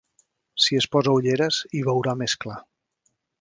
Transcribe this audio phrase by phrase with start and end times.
[0.63, 2.57] Si es posa ulleres hi veurà més clar.